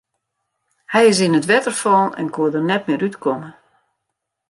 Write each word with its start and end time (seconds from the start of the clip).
Hy 0.91 1.01
is 1.11 1.19
yn 1.25 1.37
it 1.39 1.47
wetter 1.49 1.75
fallen 1.81 2.15
en 2.21 2.31
koe 2.35 2.51
der 2.53 2.65
net 2.67 2.83
mear 2.87 3.05
út 3.07 3.15
komme. 3.23 3.49